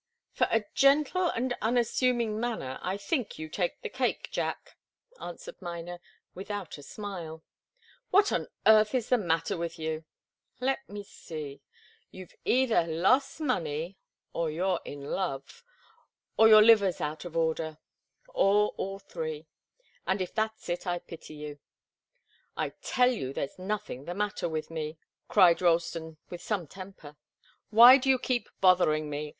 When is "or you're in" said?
14.33-15.05